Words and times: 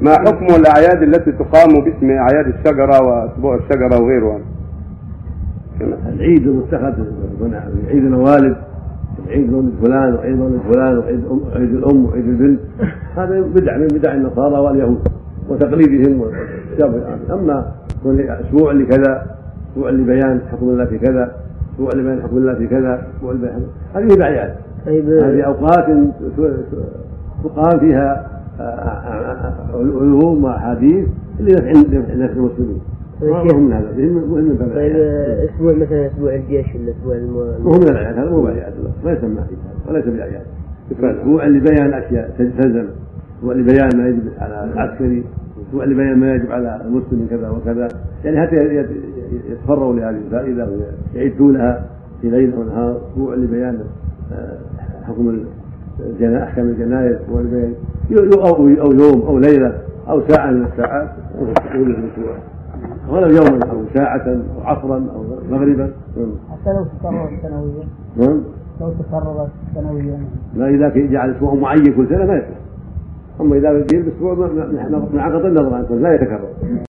ما 0.00 0.12
حكم 0.12 0.46
الأعياد 0.46 1.02
التي 1.02 1.32
تقام 1.32 1.84
باسم 1.84 2.10
أعياد 2.10 2.46
الشجرة 2.46 3.02
وأسبوع 3.02 3.54
الشجرة 3.54 4.02
وغيرها؟ 4.02 4.38
العيد 6.14 6.46
المتخذ 6.46 6.94
عيد 7.88 8.04
الموالد 8.04 8.56
عيد 9.28 9.52
مولد 9.52 9.72
فلان 9.82 10.14
وعيد 10.14 10.36
مولد 10.36 10.60
فلان 10.72 10.98
وعيد 10.98 11.24
عيد 11.54 11.74
الأم 11.74 12.04
وعيد 12.04 12.28
البنت. 12.28 12.60
هذا 13.16 13.40
بدع 13.40 13.76
من 13.76 13.86
بدع 13.86 14.14
النصارى 14.14 14.58
واليهود 14.58 15.08
وتقليدهم 15.48 16.24
أما 17.30 17.72
أسبوع 18.40 18.72
لكذا 18.72 19.26
أسبوع 19.70 19.90
لبيان 19.90 20.40
حكم 20.52 20.68
الله 20.68 20.84
في 20.84 20.98
كذا 20.98 21.32
أسبوع 21.74 21.90
لبيان 21.94 22.22
حكم 22.22 22.36
الله 22.36 22.54
في 22.54 22.66
كذا 22.66 23.06
أسبوع 23.16 23.32
لبيان 23.32 23.62
هذه 23.94 24.04
بدعيات. 24.04 24.54
طيب. 24.86 25.08
هذه 25.08 25.42
أوقات 25.42 25.86
تقام 27.44 27.78
فيها 27.78 28.26
علوم 29.74 30.44
واحاديث 30.44 31.06
لنفع 31.40 31.70
الناس 32.12 32.30
المسلمين. 32.30 32.80
مهم 33.22 33.64
من 33.64 33.72
هذا 33.72 33.92
مهم 33.96 34.56
طيب 34.74 34.96
أسبوع 35.50 35.72
مثلا 35.72 36.06
أسبوع 36.06 36.34
الجيش 36.34 36.66
ولا 36.74 36.90
أسبوع 36.90 37.16
مو 37.62 37.72
من 37.72 37.96
هذا 37.96 38.30
مو 38.30 38.42
باعياد 38.42 38.72
ما 39.04 39.12
يسمى 39.12 39.40
وليس 39.88 40.04
باعياد 40.04 40.42
أسبوع 40.92 41.46
لبيان 41.46 41.94
أشياء 41.94 42.34
تلزم 42.38 42.86
أسبوع 43.38 43.54
لبيان 43.54 43.96
ما 43.96 44.08
يجب 44.08 44.22
على 44.38 44.70
العسكري 44.72 45.24
أسبوع 45.68 45.84
لبيان 45.84 46.18
ما 46.18 46.34
يجب 46.34 46.52
على 46.52 46.80
المسلم 46.84 47.26
كذا 47.30 47.50
وكذا. 47.50 47.88
يعني 48.24 48.40
حتى 48.40 48.84
يتفرغوا 49.50 49.94
لهذه 49.94 50.16
الفائده 50.26 50.68
ويعدوا 51.14 51.74
في 52.22 52.30
ليل 52.30 52.54
ونهار 52.54 53.00
أسبوع 53.12 53.34
لبيان 53.34 53.78
آه، 54.32 54.58
حكم 55.02 55.44
أحكام 56.22 56.68
الجنايز 56.68 57.16
أو 58.10 58.68
يوم 58.68 59.22
أو 59.22 59.38
ليلة 59.38 59.72
أو 60.08 60.20
ساعة 60.28 60.50
من 60.50 60.64
الساعات. 60.72 61.08
طول 61.72 61.90
الأسبوع 61.90 62.34
ولو 63.10 63.26
يوما 63.26 63.60
أو 63.70 63.82
ساعة 63.94 64.26
أو 64.26 64.64
عصرا 64.64 64.96
أو 65.14 65.24
مغربا. 65.50 65.90
حتى 66.50 66.72
لو 66.72 66.84
تكررت 66.84 67.30
سنويا. 67.42 67.84
نعم. 68.16 68.40
لو 68.80 68.90
تكررت 68.90 69.50
سنويا. 69.74 70.18
لا 70.56 70.68
إذا 70.68 70.88
جعل 70.88 71.30
أسبوع 71.30 71.54
معين 71.54 71.84
كل 71.84 72.08
سنة 72.08 72.24
ما 72.26 72.36
يصح 72.36 72.58
أما 73.40 73.56
إذا 73.56 73.72
يصير 73.72 74.02
باسبوع 74.02 74.34
من 75.12 75.18
عقد 75.18 75.44
النظر 75.44 75.94
لا 75.94 76.14
يتكرر. 76.14 76.48